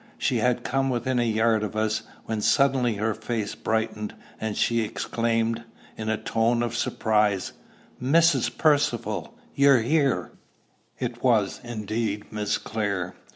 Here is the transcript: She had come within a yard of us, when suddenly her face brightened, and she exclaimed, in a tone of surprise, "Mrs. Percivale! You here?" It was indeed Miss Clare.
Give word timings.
She 0.17 0.37
had 0.37 0.63
come 0.63 0.89
within 0.89 1.19
a 1.19 1.29
yard 1.29 1.61
of 1.61 1.75
us, 1.75 2.01
when 2.25 2.41
suddenly 2.41 2.95
her 2.95 3.13
face 3.13 3.53
brightened, 3.53 4.15
and 4.39 4.57
she 4.57 4.81
exclaimed, 4.81 5.61
in 5.95 6.09
a 6.09 6.17
tone 6.17 6.63
of 6.63 6.75
surprise, 6.75 7.53
"Mrs. 8.01 8.49
Percivale! 8.57 9.31
You 9.53 9.75
here?" 9.75 10.31
It 10.97 11.23
was 11.23 11.59
indeed 11.63 12.31
Miss 12.33 12.57
Clare. 12.57 13.13